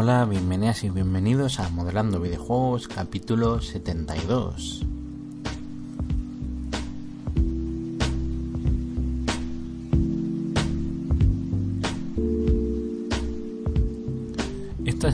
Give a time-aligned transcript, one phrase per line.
[0.00, 4.87] Hola, bienvenidas y bienvenidos a Modelando Videojuegos capítulo 72.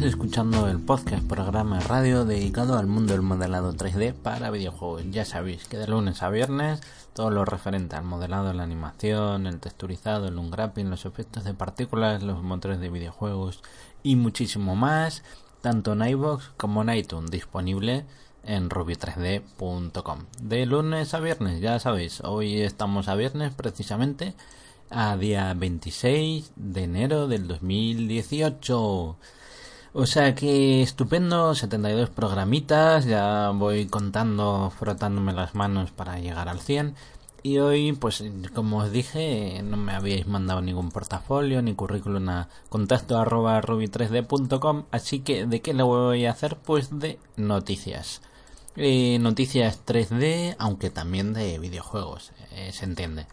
[0.04, 5.04] Escuchando el podcast programa radio dedicado al mundo del modelado 3D para videojuegos.
[5.10, 6.82] Ya sabéis que de lunes a viernes
[7.14, 12.22] todo lo referente al modelado, la animación, el texturizado, el unwrapping, los efectos de partículas,
[12.22, 13.62] los motores de videojuegos
[14.02, 15.22] y muchísimo más,
[15.62, 18.04] tanto en iVoox como en iTunes, disponible
[18.44, 20.18] en ruby3d.com.
[20.42, 24.34] De lunes a viernes, ya sabéis, hoy estamos a viernes precisamente
[24.90, 29.16] a día 26 de enero del 2018.
[29.96, 36.58] O sea que estupendo, 72 programitas, ya voy contando, frotándome las manos para llegar al
[36.58, 36.96] 100.
[37.44, 42.48] Y hoy, pues como os dije, no me habíais mandado ningún portafolio ni currículum a
[42.70, 46.56] contacto arroba ruby3d.com, así que ¿de qué lo voy a hacer?
[46.56, 48.20] Pues de noticias.
[48.76, 53.26] Eh, noticias 3D, aunque también de videojuegos, eh, se entiende.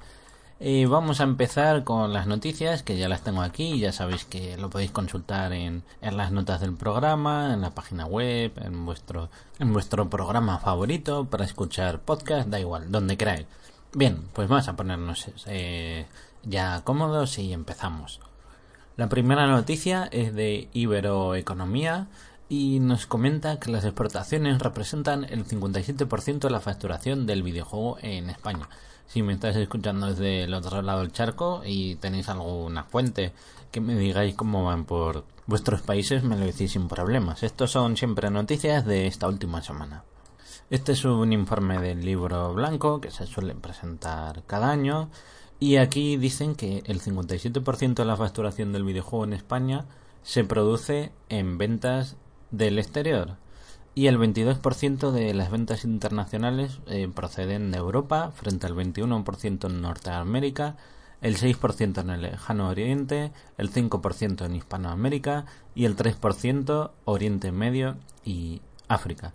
[0.63, 4.57] Eh, vamos a empezar con las noticias, que ya las tengo aquí, ya sabéis que
[4.57, 9.73] lo podéis consultar en, las notas del programa, en la página web, en vuestro, en
[9.73, 13.47] vuestro programa favorito para escuchar podcast, da igual, donde queráis.
[13.95, 16.05] Bien, pues vamos a ponernos eh,
[16.43, 18.19] ya cómodos y empezamos.
[18.97, 22.05] La primera noticia es de Iberoeconomía
[22.49, 28.29] y nos comenta que las exportaciones representan el 57% de la facturación del videojuego en
[28.29, 28.69] España
[29.11, 33.33] si me estáis escuchando desde el otro lado del charco y tenéis alguna fuente
[33.69, 37.43] que me digáis cómo van por vuestros países, me lo decís sin problemas.
[37.43, 40.05] Estos son siempre noticias de esta última semana.
[40.69, 45.09] Este es un informe del libro blanco que se suele presentar cada año
[45.59, 49.87] y aquí dicen que el 57% de la facturación del videojuego en España
[50.23, 52.15] se produce en ventas
[52.49, 53.35] del exterior
[53.93, 59.81] y el 22% de las ventas internacionales eh, proceden de Europa frente al 21% en
[59.81, 60.77] Norteamérica,
[61.21, 65.45] el 6% en el lejano oriente, el 5% en Hispanoamérica
[65.75, 69.33] y el 3% Oriente Medio y África.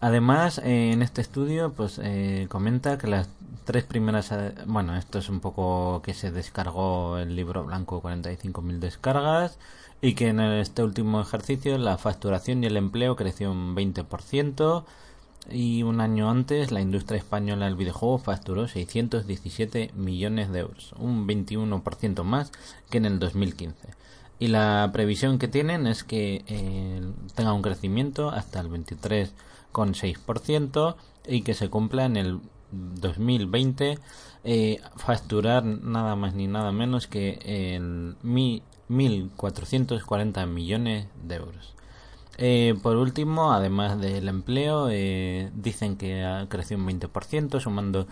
[0.00, 3.28] Además, eh, en este estudio, pues eh, comenta que las
[3.64, 4.32] tres primeras,
[4.66, 9.58] bueno, esto es un poco que se descargó el libro blanco 45.000 descargas,
[10.00, 14.84] y que en este último ejercicio la facturación y el empleo creció un 20%
[15.50, 21.26] y un año antes la industria española del videojuego facturó 617 millones de euros, un
[21.26, 22.52] 21% más
[22.90, 23.88] que en el 2015.
[24.40, 27.00] Y la previsión que tienen es que eh,
[27.34, 30.94] tenga un crecimiento hasta el 23,6%
[31.26, 32.38] y que se cumpla en el
[32.70, 33.98] 2020
[34.44, 38.14] eh, facturar nada más ni nada menos que el
[38.88, 41.74] 1.440 millones de euros.
[42.38, 48.06] Eh, por último, además del empleo, eh, dicen que ha crecido un 20%, sumando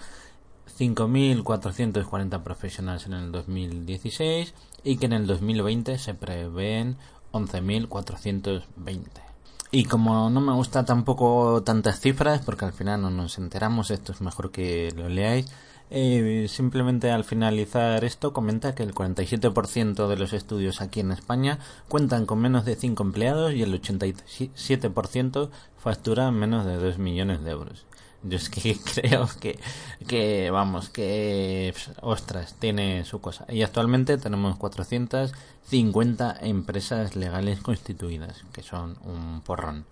[0.78, 6.96] 5.440 profesionales en el 2016 y que en el 2020 se prevén
[7.32, 9.26] 11.420.
[9.70, 14.12] Y como no me gusta tampoco tantas cifras, porque al final no nos enteramos, esto
[14.12, 15.46] es mejor que lo leáis,
[15.90, 21.58] eh, simplemente al finalizar esto comenta que el 47% de los estudios aquí en España
[21.88, 27.50] cuentan con menos de 5 empleados y el 87% facturan menos de 2 millones de
[27.52, 27.86] euros.
[28.22, 29.58] Yo es que creo que,
[30.06, 33.46] que vamos, que, ostras, tiene su cosa.
[33.48, 39.84] Y actualmente tenemos 450 empresas legales constituidas, que son un porrón.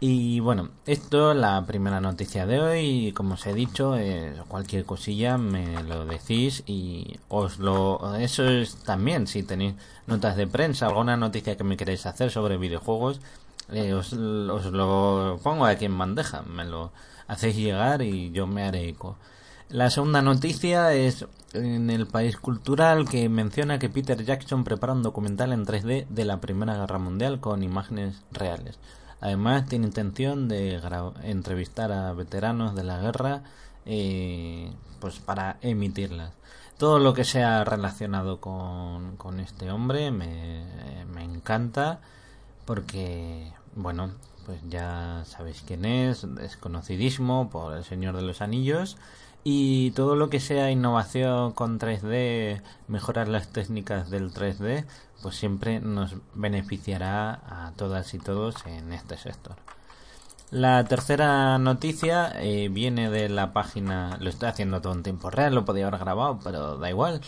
[0.00, 3.12] Y bueno, esto es la primera noticia de hoy.
[3.12, 8.16] Como os he dicho, eh, cualquier cosilla me lo decís y os lo.
[8.16, 9.74] Eso es también, si tenéis
[10.06, 13.20] notas de prensa, alguna noticia que me queréis hacer sobre videojuegos,
[13.72, 16.42] eh, os, os, lo pongo aquí en bandeja.
[16.42, 16.92] Me lo
[17.28, 19.16] hacéis llegar y yo me haré eco.
[19.70, 25.02] La segunda noticia es en el país cultural que menciona que Peter Jackson prepara un
[25.02, 28.78] documental en 3D de la Primera Guerra Mundial con imágenes reales.
[29.24, 30.78] Además, tiene intención de
[31.22, 33.42] entrevistar a veteranos de la guerra
[33.86, 36.34] eh, pues para emitirlas.
[36.76, 40.66] Todo lo que sea relacionado con, con este hombre me,
[41.06, 42.00] me encanta
[42.66, 44.10] porque, bueno,
[44.44, 48.98] pues ya sabéis quién es, es conocidísimo por El Señor de los Anillos
[49.44, 54.86] y todo lo que sea innovación con 3D, mejorar las técnicas del 3D,
[55.22, 59.56] pues siempre nos beneficiará a todas y todos en este sector.
[60.50, 65.54] La tercera noticia eh, viene de la página, lo estoy haciendo todo en tiempo real,
[65.54, 67.20] lo podía haber grabado, pero da igual.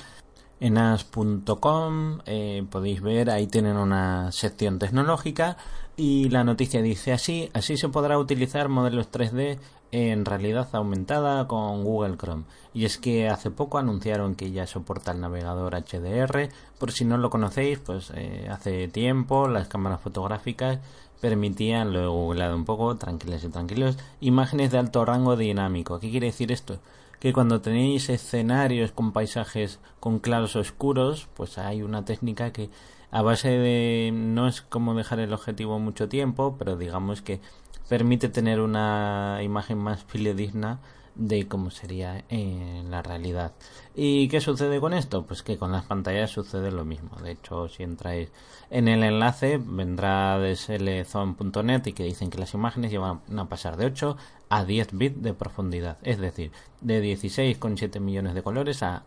[0.58, 5.58] En as.com eh, podéis ver, ahí tienen una sección tecnológica
[5.96, 9.58] y la noticia dice así, así se podrá utilizar modelos 3D
[9.93, 12.44] en realidad aumentada con Google Chrome.
[12.75, 16.50] Y es que hace poco anunciaron que ya soporta el navegador HDR.
[16.78, 20.81] Por si no lo conocéis, pues eh, hace tiempo las cámaras fotográficas
[21.20, 25.98] permitían, lo he googleado un poco, tranquilos y tranquilos, imágenes de alto rango dinámico.
[25.98, 26.78] ¿Qué quiere decir esto?
[27.20, 32.69] Que cuando tenéis escenarios con paisajes con claros oscuros, pues hay una técnica que
[33.11, 37.41] a base de no es como dejar el objetivo mucho tiempo, pero digamos que
[37.88, 40.81] permite tener una imagen más fidedigna
[41.17, 43.53] de cómo sería en la realidad.
[43.94, 45.25] ¿Y qué sucede con esto?
[45.25, 47.17] Pues que con las pantallas sucede lo mismo.
[47.23, 48.29] De hecho, si entráis
[48.70, 53.76] en el enlace, vendrá de slzone.net y que dicen que las imágenes llevan a pasar
[53.76, 54.17] de 8
[54.50, 55.97] a 10 bits de profundidad.
[56.03, 59.05] Es decir, de 16,7 millones de colores a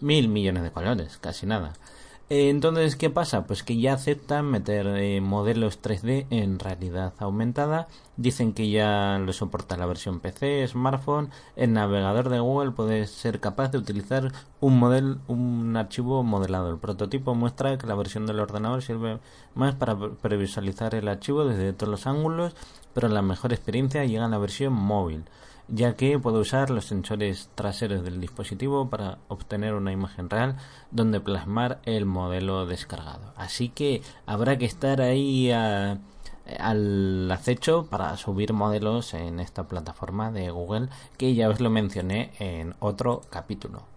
[0.00, 1.74] 1000 millones de colores, casi nada.
[2.34, 3.46] Entonces, ¿qué pasa?
[3.46, 7.88] Pues que ya aceptan meter eh, modelos 3D en realidad aumentada.
[8.16, 11.28] Dicen que ya lo soporta la versión PC, smartphone.
[11.56, 14.82] El navegador de Google puede ser capaz de utilizar un
[15.28, 16.70] un archivo modelado.
[16.70, 19.18] El prototipo muestra que la versión del ordenador sirve
[19.54, 22.56] más para previsualizar el archivo desde todos los ángulos,
[22.94, 25.24] pero la mejor experiencia llega en la versión móvil
[25.72, 30.56] ya que puede usar los sensores traseros del dispositivo para obtener una imagen real
[30.90, 33.32] donde plasmar el modelo descargado.
[33.36, 40.50] Así que habrá que estar ahí al acecho para subir modelos en esta plataforma de
[40.50, 43.92] Google que ya os lo mencioné en otro capítulo.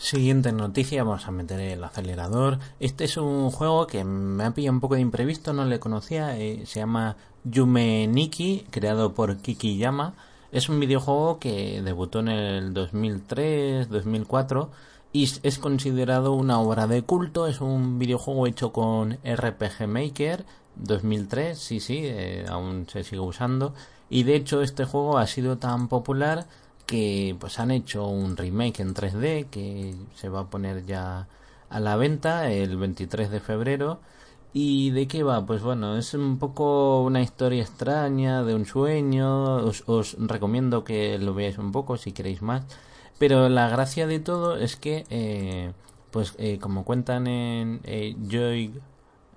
[0.00, 2.58] Siguiente noticia, vamos a meter el acelerador.
[2.80, 6.38] Este es un juego que me ha pillado un poco de imprevisto, no le conocía.
[6.38, 10.14] Eh, se llama Yume Nikki, creado por Kiki Yama.
[10.52, 14.68] Es un videojuego que debutó en el 2003-2004
[15.12, 17.46] y es considerado una obra de culto.
[17.46, 20.44] Es un videojuego hecho con RPG Maker
[20.76, 23.74] 2003, sí, sí, eh, aún se sigue usando.
[24.08, 26.46] Y de hecho este juego ha sido tan popular
[26.86, 31.28] que pues han hecho un remake en 3D que se va a poner ya
[31.68, 34.00] a la venta el 23 de febrero.
[34.52, 35.46] ¿Y de qué va?
[35.46, 39.56] Pues bueno, es un poco una historia extraña de un sueño.
[39.56, 42.64] Os, recomiendo que lo veáis un poco si queréis más.
[43.18, 45.72] Pero la gracia de todo es que, eh,
[46.10, 48.72] pues eh, como cuentan en eh, joy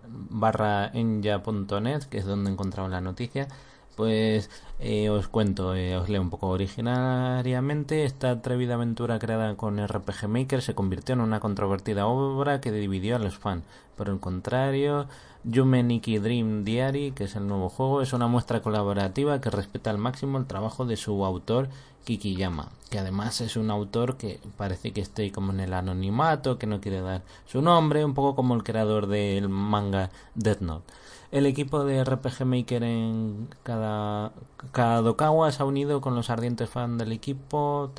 [0.07, 3.47] barra que es donde encontramos la noticia,
[3.95, 4.49] pues
[4.79, 6.47] eh, os cuento, eh, os leo un poco.
[6.49, 12.71] Originariamente, esta atrevida aventura creada con RPG Maker se convirtió en una controvertida obra que
[12.71, 13.63] dividió a los fans.
[13.95, 15.07] Por el contrario,
[15.43, 19.89] Yume Nikki Dream Diary, que es el nuevo juego, es una muestra colaborativa que respeta
[19.89, 21.69] al máximo el trabajo de su autor
[22.03, 26.67] Kikiyama, que además es un autor que parece que esté como en el anonimato, que
[26.67, 30.93] no quiere dar su nombre, un poco como el creador del manga Death Note.
[31.33, 34.33] El equipo de RPG Maker en cada,
[34.71, 37.91] Kadokawa se ha unido con los ardientes fans del equipo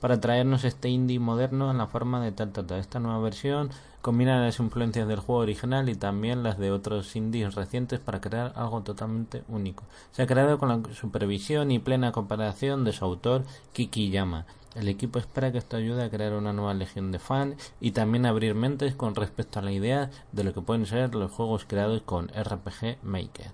[0.00, 3.68] para traernos este indie moderno en la forma de tal, Esta nueva versión
[4.00, 8.54] combina las influencias del juego original y también las de otros indies recientes para crear
[8.56, 9.84] algo totalmente único.
[10.12, 13.44] Se ha creado con la supervisión y plena cooperación de su autor
[13.74, 17.72] Kiki Yama el equipo espera que esto ayude a crear una nueva legión de fans
[17.80, 21.30] y también abrir mentes con respecto a la idea de lo que pueden ser los
[21.30, 23.52] juegos creados con RPG Maker.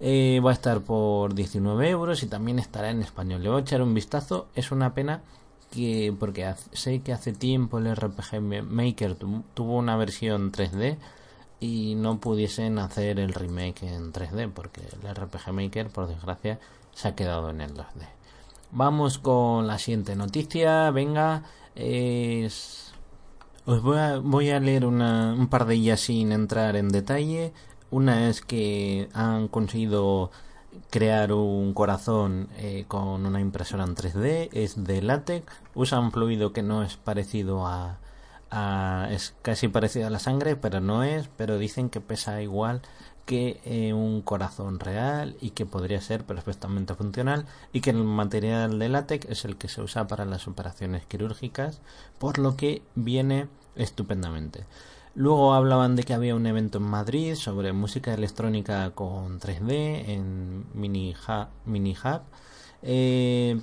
[0.00, 3.42] Eh, va a estar por 19 euros y también estará en español.
[3.42, 4.48] Le voy a echar un vistazo.
[4.56, 5.22] Es una pena
[5.70, 10.98] que, porque sé que hace tiempo el RPG Maker tuvo una versión 3D
[11.60, 16.58] y no pudiesen hacer el remake en 3D porque el RPG Maker, por desgracia,
[16.92, 18.21] se ha quedado en el 2D.
[18.74, 20.90] Vamos con la siguiente noticia.
[20.92, 21.42] Venga,
[21.74, 22.94] es...
[23.66, 27.52] os voy a, leer una, un par de ellas sin entrar en detalle.
[27.90, 30.30] Una es que han conseguido
[30.88, 34.48] crear un corazón eh, con una impresora en 3D.
[34.52, 35.52] Es de látex.
[35.74, 37.98] Usan fluido que no es parecido a,
[39.10, 41.28] es casi parecido a la sangre, pero no es.
[41.36, 42.80] Pero dicen que pesa igual
[43.26, 48.78] que eh, un corazón real y que podría ser perfectamente funcional y que el material
[48.78, 51.80] de látex es el que se usa para las operaciones quirúrgicas
[52.18, 54.64] por lo que viene estupendamente.
[55.14, 60.64] Luego hablaban de que había un evento en Madrid sobre música electrónica con 3D en
[60.72, 62.22] Mini Hub,
[62.82, 63.60] eh,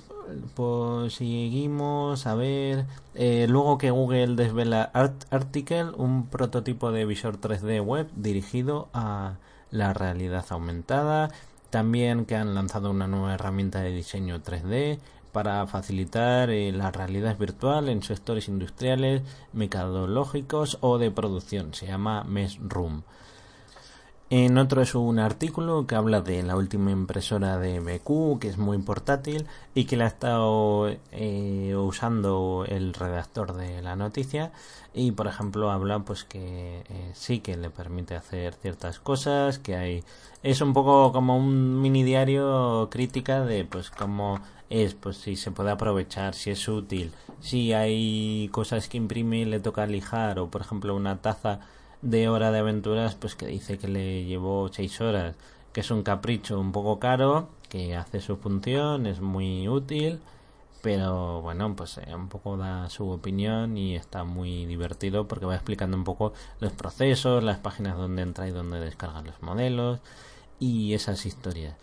[0.54, 7.40] pues seguimos a ver eh, luego que Google desvela Art Article un prototipo de visor
[7.40, 9.34] 3D web dirigido a
[9.70, 11.30] la realidad aumentada,
[11.70, 14.98] también que han lanzado una nueva herramienta de diseño 3D,
[15.32, 19.22] para facilitar eh, la realidad virtual en sectores industriales,
[19.52, 21.74] mercadológicos o de producción.
[21.74, 22.26] Se llama
[22.60, 23.02] Room.
[24.32, 28.58] En otro es un artículo que habla de la última impresora de BQ, que es
[28.58, 29.44] muy portátil
[29.74, 34.52] y que la ha estado eh, usando el redactor de la noticia.
[34.94, 39.74] Y por ejemplo habla pues que eh, sí que le permite hacer ciertas cosas, que
[39.74, 40.04] hay
[40.44, 45.50] es un poco como un mini diario crítica de pues cómo es, pues si se
[45.50, 50.50] puede aprovechar, si es útil, si hay cosas que imprime y le toca lijar o
[50.50, 51.58] por ejemplo una taza
[52.02, 55.36] de hora de aventuras, pues que dice que le llevó seis horas,
[55.72, 60.20] que es un capricho un poco caro, que hace su función, es muy útil,
[60.82, 65.54] pero bueno, pues eh, un poco da su opinión y está muy divertido porque va
[65.54, 70.00] explicando un poco los procesos, las páginas donde entra y donde descarga los modelos
[70.58, 71.76] y esas historias.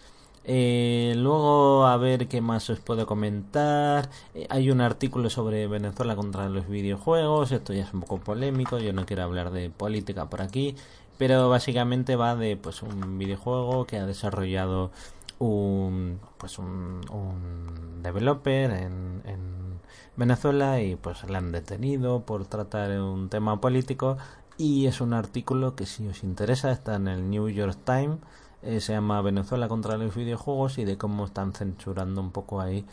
[0.50, 4.10] Eh, luego, a ver qué más os puedo comentar.
[4.34, 7.51] Eh, hay un artículo sobre Venezuela contra los videojuegos.
[7.51, 8.80] Esto ya es un poco polémico.
[8.80, 10.75] Yo no quiero hablar de política por aquí.
[11.18, 14.92] Pero básicamente va de pues un videojuego que ha desarrollado
[15.39, 19.80] un pues un, un developer en, en
[20.16, 24.18] Venezuela y pues le han detenido por tratar un tema político
[24.58, 28.20] y es un artículo que si os interesa está en el New York Times
[28.64, 32.86] eh, se llama Venezuela contra los videojuegos y de cómo están censurando un poco ahí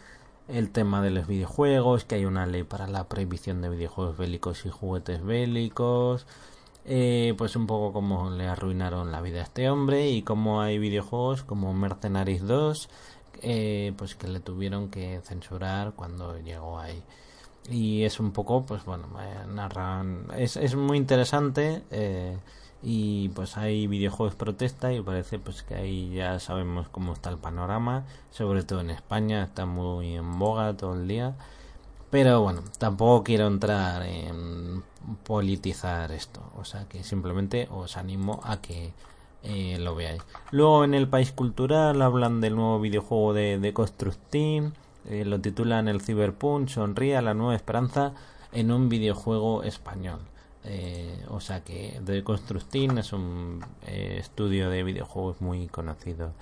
[0.49, 4.67] el tema de los videojuegos, que hay una ley para la prohibición de videojuegos bélicos
[4.67, 6.27] y juguetes bélicos,
[6.85, 10.79] eh, pues un poco cómo le arruinaron la vida a este hombre y cómo hay
[10.79, 12.89] videojuegos como Mercenaries 2,
[13.43, 17.03] eh, pues que le tuvieron que censurar cuando llegó ahí.
[17.71, 19.09] Y es un poco, pues bueno,
[19.49, 21.83] narran, es, es muy interesante.
[21.91, 22.37] Eh,
[22.87, 27.39] y pues hay videojuegos protesta y parece pues que ahí ya sabemos cómo está el
[27.39, 31.35] panorama sobre todo en España está muy en boga todo el día.
[32.11, 34.83] Pero bueno tampoco quiero entrar en
[35.25, 38.93] politizar esto o sea que simplemente os animo a que
[39.43, 40.23] eh, lo veáis.
[40.51, 44.75] Luego en el país cultural hablan del nuevo videojuego de, de Constructing
[45.09, 48.13] eh, lo titulan el Cyberpunk sonría la nueva esperanza
[48.53, 50.21] en un videojuego español
[50.65, 56.33] eh, o sea que The Constructing es un eh, estudio de videojuegos muy conocido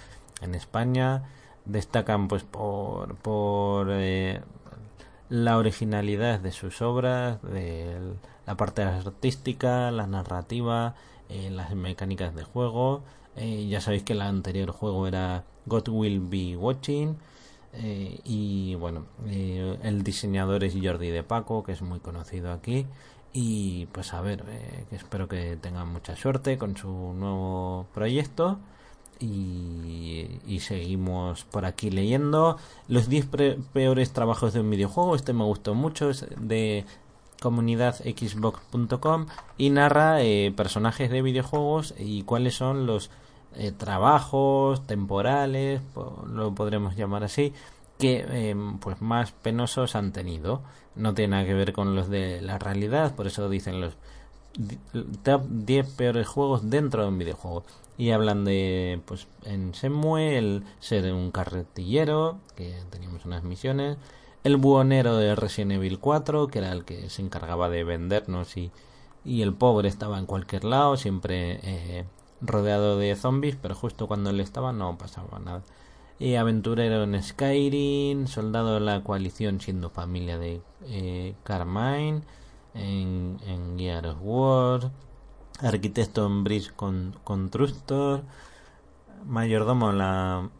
[0.40, 1.24] en España.
[1.64, 4.40] Destacan pues por, eh,
[5.28, 7.96] la originalidad de sus obras, de
[8.46, 10.94] la parte artística, la narrativa,
[11.50, 13.02] las mecánicas de juego.
[13.36, 17.16] ya sabéis que el anterior juego era God Will Be Watching.
[18.24, 22.86] y bueno, el diseñador es Jordi de Paco, que es muy conocido aquí.
[23.32, 28.58] Y pues a ver, eh, espero que tengan mucha suerte con su nuevo proyecto.
[29.20, 32.56] Y, seguimos por aquí leyendo
[32.88, 33.28] los 10
[33.72, 35.14] peores trabajos de un videojuego.
[35.14, 36.84] Este me gustó mucho, es de
[37.40, 39.26] comunidadxbox.com
[39.58, 43.10] y narra eh, personajes de videojuegos y cuáles son los
[43.54, 45.82] eh, trabajos temporales,
[46.26, 47.52] lo podremos llamar así,
[48.02, 50.60] que em, pues más penosos han tenido.
[50.96, 53.96] No tiene nada que ver con los de la realidad, por eso dicen los
[55.22, 57.62] top 10 peores juegos dentro de un videojuego.
[57.96, 63.98] Y hablan de, pues en Semue, el ser un carretillero, que teníamos unas misiones,
[64.42, 68.72] el buhonero de Resident Evil 4, que era el que se encargaba de vendernos y,
[69.24, 72.04] y el pobre estaba en cualquier lado, siempre eh,
[72.40, 75.62] rodeado de zombies, pero justo cuando él estaba no pasaba nada
[76.38, 82.22] aventurero en Skyrim, soldado de la coalición siendo familia de eh, Carmine,
[82.74, 84.90] en, en Gear of War,
[85.60, 88.22] arquitecto en Bridge con, Trustor,
[89.26, 89.92] mayordomo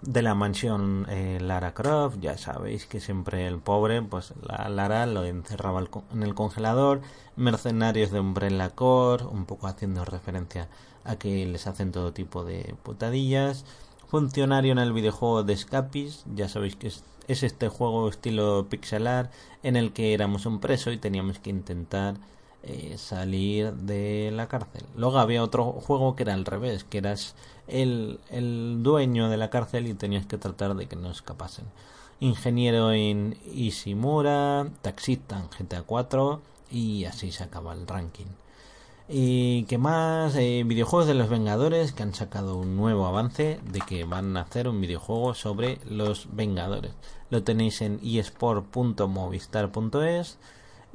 [0.03, 5.07] de la mansión eh, Lara Croft, ya sabéis que siempre el pobre, pues la Lara
[5.07, 7.01] lo encerraba en el congelador,
[7.37, 10.69] mercenarios de Umbrella Core, un poco haciendo referencia
[11.05, 13.65] a que les hacen todo tipo de putadillas,
[14.13, 16.25] funcionario en el videojuego de Scapis.
[16.35, 17.03] Ya sabéis que es,
[17.43, 19.31] este juego estilo pixelar
[19.63, 22.17] en el que éramos un preso y teníamos que intentar
[22.63, 24.85] eh, salir de la cárcel.
[24.97, 27.35] Luego había otro juego que era al revés, que eras
[27.69, 31.65] el, el dueño de la cárcel y tenías que tratar de que no escapasen.
[32.21, 38.42] Ingeniero en Ishimura, taxista en GTA 4 y así se acaba el ranking.
[39.15, 43.81] Y que más eh, videojuegos de los Vengadores que han sacado un nuevo avance de
[43.81, 46.93] que van a hacer un videojuego sobre los Vengadores.
[47.29, 50.39] Lo tenéis en eSport.movistar.es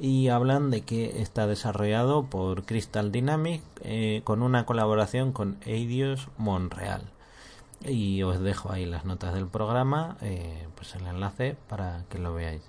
[0.00, 6.26] y hablan de que está desarrollado por Crystal Dynamics eh, con una colaboración con Eidos
[6.38, 7.02] Montreal.
[7.84, 12.34] y os dejo ahí las notas del programa, eh, pues el enlace para que lo
[12.34, 12.62] veáis.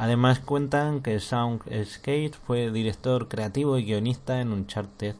[0.00, 5.14] Además cuentan que Soundscape fue director creativo y guionista en Uncharted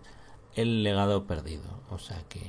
[0.57, 2.41] El legado perdido, o sea que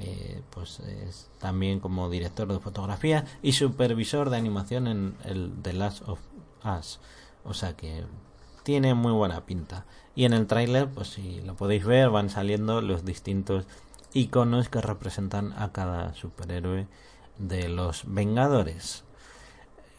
[0.00, 5.72] eh, pues es también como director de fotografía y supervisor de animación en el The
[5.72, 6.18] Last of
[6.64, 6.98] Us,
[7.44, 8.02] o sea que
[8.64, 9.86] tiene muy buena pinta.
[10.16, 13.66] Y en el tráiler, pues si lo podéis ver, van saliendo los distintos
[14.12, 16.88] iconos que representan a cada superhéroe
[17.38, 19.04] de los Vengadores.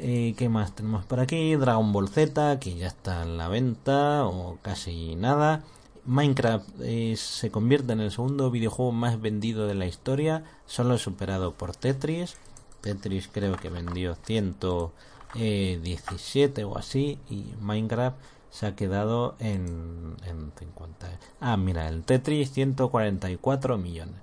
[0.02, 1.56] Eh, ¿Qué más tenemos por aquí?
[1.56, 5.64] Dragon Ball Z, que ya está en la venta, o casi nada.
[6.06, 11.54] Minecraft eh, se convierte en el segundo videojuego más vendido de la historia, solo superado
[11.54, 12.38] por Tetris.
[12.80, 18.16] Tetris creo que vendió 117 o así, y Minecraft
[18.52, 21.20] se ha quedado en, en 50.
[21.42, 24.16] Ah, mira, el Tetris 144 millones.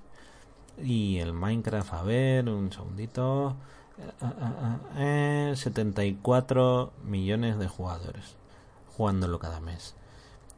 [0.83, 3.55] Y el Minecraft, a ver, un segundito.
[5.55, 8.37] 74 eh, millones de jugadores
[8.97, 9.95] jugándolo cada mes.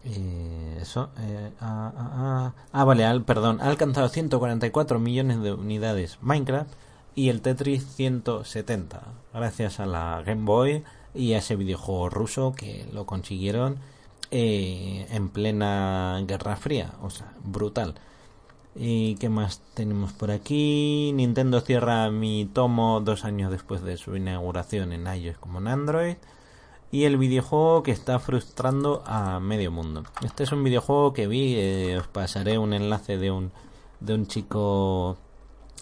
[0.04, 1.10] eso.
[1.20, 3.60] Eh, ah, ah, ah, ah, vale, al, perdón.
[3.62, 6.72] Ha alcanzado 144 millones de unidades Minecraft
[7.16, 9.02] y el Tetris 170.
[9.34, 13.80] Gracias a la Game Boy y a ese videojuego ruso que lo consiguieron
[14.32, 17.96] eh, en plena Guerra Fría, o sea, brutal.
[18.76, 21.12] ¿Y qué más tenemos por aquí?
[21.14, 26.16] Nintendo cierra mi tomo dos años después de su inauguración en iOS como en Android.
[26.92, 30.04] Y el videojuego que está frustrando a medio mundo.
[30.24, 33.52] Este es un videojuego que vi, eh, os pasaré un enlace de un,
[34.00, 35.18] de un chico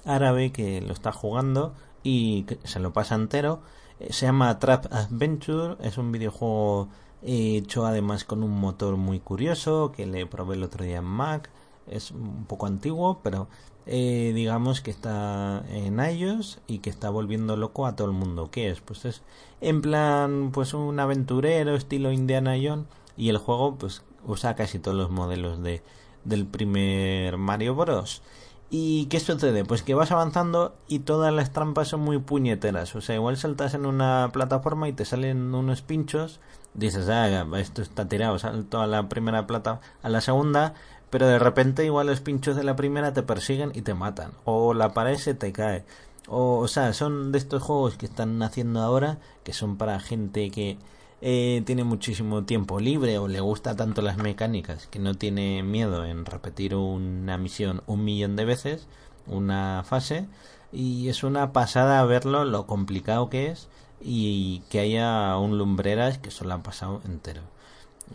[0.06, 3.62] árabe que lo está jugando y se lo pasa entero
[4.00, 6.90] eh, se llama Trap Adventure, es un videojuego
[7.24, 11.50] hecho además con un motor muy curioso que le probé el otro día en Mac.
[11.90, 13.48] Es un poco antiguo, pero
[13.86, 18.50] eh, digamos que está en iOS y que está volviendo loco a todo el mundo.
[18.52, 18.82] ¿Qué es?
[18.82, 19.24] Pues es
[19.62, 24.98] en plan, pues un aventurero estilo Indiana Jones y el juego pues usa casi todos
[24.98, 25.82] los modelos de
[26.26, 28.22] del primer Mario Bros.
[28.70, 29.64] ¿Y qué sucede?
[29.64, 32.96] Pues que vas avanzando y todas las trampas son muy puñeteras.
[32.96, 36.42] O sea, igual saltas en una plataforma y te salen unos pinchos.
[36.74, 38.38] Dices, ah, esto está tirado.
[38.40, 40.74] Salto a la primera plata, a la segunda.
[41.10, 44.32] Pero de repente igual los pinchos de la primera te persiguen y te matan.
[44.46, 45.86] O la pared se te cae.
[46.28, 49.20] O, o sea, son de estos juegos que están haciendo ahora.
[49.44, 50.78] Que son para gente que
[51.22, 56.06] eh, tiene muchísimo tiempo libre o le gusta tanto las mecánicas que no tiene miedo
[56.06, 58.88] en repetir una misión un millón de veces,
[59.26, 60.28] una fase,
[60.72, 63.68] y es una pasada verlo, lo complicado que es
[64.00, 67.42] y que haya un lumbreras que solo han pasado entero.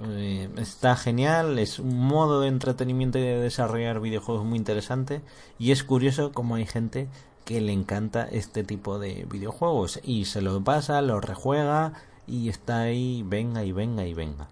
[0.01, 5.21] Eh, está genial, es un modo de entretenimiento y de desarrollar videojuegos muy interesante
[5.59, 7.09] y es curioso como hay gente
[7.45, 11.93] que le encanta este tipo de videojuegos y se lo pasa, lo rejuega
[12.27, 14.49] y está ahí, venga y venga y venga.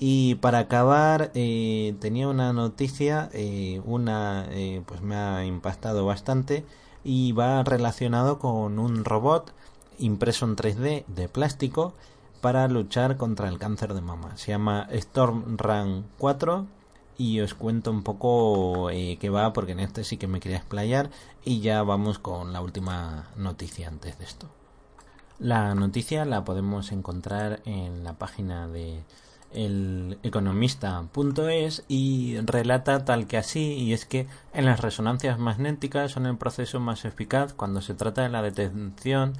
[0.00, 4.48] Y para acabar, eh, tenía una noticia, eh, una
[4.86, 6.64] pues me ha impactado bastante
[7.04, 9.52] y va relacionado con un robot
[9.98, 11.94] impreso en 3D de plástico
[12.40, 14.36] para luchar contra el cáncer de mama.
[14.36, 16.66] Se llama Storm Run 4
[17.18, 21.10] y os cuento un poco qué va porque en este sí que me quería explayar
[21.44, 24.48] y ya vamos con la última noticia antes de esto.
[25.38, 29.02] La noticia la podemos encontrar en la página de
[29.52, 36.36] eleconomista.es y relata tal que así y es que en las resonancias magnéticas son el
[36.36, 39.34] proceso más eficaz cuando se trata de la detección,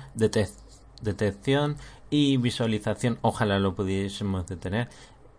[1.02, 1.76] detección
[2.10, 4.88] y visualización, ojalá lo pudiésemos detener,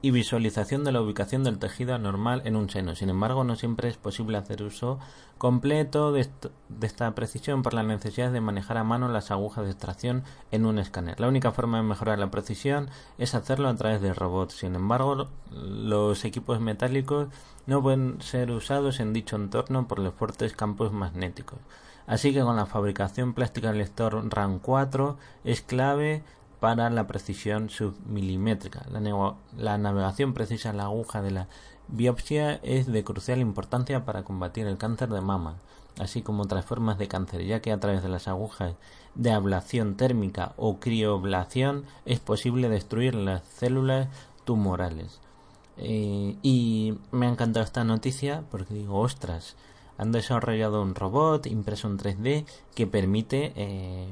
[0.02, 2.96] y visualización de la ubicación del tejido anormal en un seno.
[2.96, 4.98] Sin embargo, no siempre es posible hacer uso
[5.38, 6.30] completo de,
[6.82, 10.80] esta precisión por la necesidad de manejar a mano las agujas de extracción en un
[10.80, 11.20] escáner.
[11.20, 14.56] La única forma de mejorar la precisión es hacerlo a través de robots.
[14.56, 17.28] Sin embargo, los equipos metálicos
[17.68, 21.60] no pueden ser usados en dicho entorno por los fuertes campos magnéticos.
[22.08, 26.24] Así que con la fabricación plástica del lector RAM 4 es clave
[26.60, 28.86] para la precisión submilimétrica.
[29.58, 31.48] La, navegación precisa en la aguja de la
[31.88, 35.56] biopsia es de crucial importancia para combatir el cáncer de mama,
[36.00, 38.76] así como otras formas de cáncer, ya que a través de las agujas
[39.16, 44.10] de ablación térmica o crioblación es posible destruir las células
[44.46, 45.20] tumorales.
[45.78, 49.56] Eh, y me ha encantado esta noticia porque digo, ostras,
[50.00, 54.08] han desarrollado un robot impreso en 3D que permite, eh,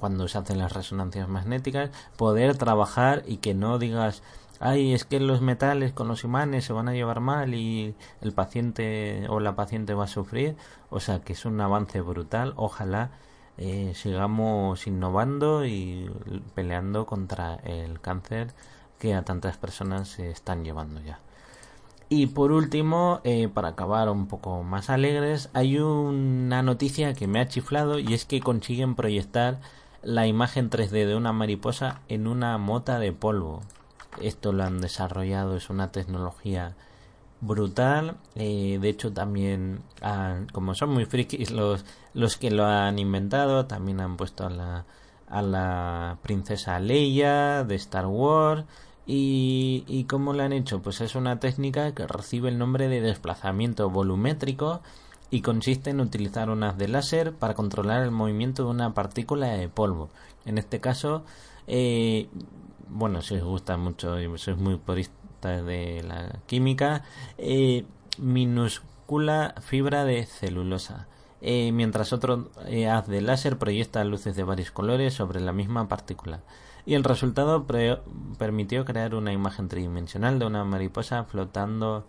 [0.00, 4.22] cuando se hacen las resonancias magnéticas, poder trabajar y que no digas,
[4.58, 8.32] ay, es que los metales con los imanes se van a llevar mal y el
[8.32, 10.56] paciente o la paciente va a sufrir.
[10.88, 12.54] O sea que es un avance brutal.
[12.56, 13.10] Ojalá
[13.58, 16.10] eh, sigamos innovando y
[16.54, 18.54] peleando contra el cáncer
[18.98, 21.20] que a tantas personas se están llevando ya.
[22.14, 27.40] Y por último, eh, para acabar un poco más alegres, hay una noticia que me
[27.40, 29.60] ha chiflado y es que consiguen proyectar
[30.02, 33.62] la imagen 3D de una mariposa en una mota de polvo.
[34.20, 36.76] Esto lo han desarrollado, es una tecnología
[37.40, 38.18] brutal.
[38.34, 39.80] Eh, de hecho, también,
[40.52, 44.84] como son muy frikis los, los que lo han inventado, también han puesto a la,
[45.28, 48.66] a la princesa Leia de Star Wars.
[49.06, 50.80] Y, ¿Y cómo lo han hecho?
[50.80, 54.80] Pues es una técnica que recibe el nombre de desplazamiento volumétrico
[55.30, 59.48] y consiste en utilizar un haz de láser para controlar el movimiento de una partícula
[59.48, 60.10] de polvo.
[60.44, 61.24] En este caso,
[61.66, 62.28] eh,
[62.88, 67.04] bueno, si os gusta mucho y sois muy puristas de la química,
[67.38, 67.86] eh,
[68.18, 71.08] minúscula fibra de celulosa.
[71.40, 75.88] Eh, mientras otro eh, haz de láser proyecta luces de varios colores sobre la misma
[75.88, 76.40] partícula.
[76.84, 77.64] Y el resultado
[78.38, 82.04] permitió crear una imagen tridimensional de una mariposa flotando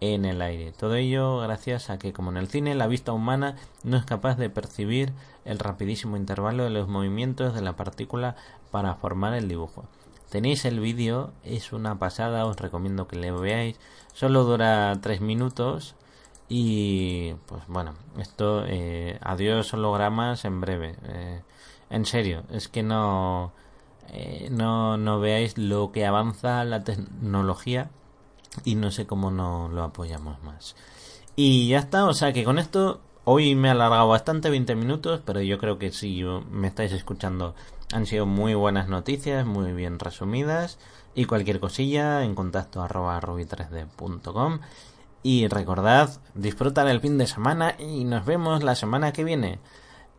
[0.00, 0.72] en el aire.
[0.72, 4.36] Todo ello gracias a que, como en el cine, la vista humana no es capaz
[4.36, 5.12] de percibir
[5.44, 8.36] el rapidísimo intervalo de los movimientos de la partícula
[8.70, 9.84] para formar el dibujo.
[10.28, 13.78] Tenéis el vídeo, es una pasada, os recomiendo que lo veáis.
[14.12, 15.94] Solo dura tres minutos
[16.48, 20.96] y pues bueno, esto, eh, adiós hologramas en breve.
[21.04, 21.42] Eh,
[21.90, 23.52] en serio, es que no,
[24.12, 27.90] eh, no, no veáis lo que avanza la tecnología
[28.64, 30.76] y no sé cómo no lo apoyamos más.
[31.34, 35.20] Y ya está, o sea que con esto hoy me he alargado bastante, 20 minutos,
[35.24, 37.54] pero yo creo que si me estáis escuchando
[37.92, 40.78] han sido muy buenas noticias, muy bien resumidas
[41.14, 44.60] y cualquier cosilla en contacto arroba ruby3d.com
[45.22, 49.58] y recordad, disfrutar el fin de semana y nos vemos la semana que viene.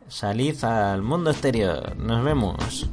[0.10, 1.96] Salid al mundo exterior.
[1.96, 2.90] Nos vemos.